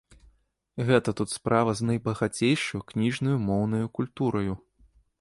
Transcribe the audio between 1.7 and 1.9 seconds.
з